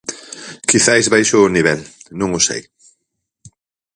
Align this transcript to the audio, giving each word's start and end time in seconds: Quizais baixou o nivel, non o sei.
Quizais 0.69 1.11
baixou 1.13 1.43
o 1.45 1.53
nivel, 1.57 1.79
non 2.19 2.29
o 2.37 2.41
sei. 2.47 2.61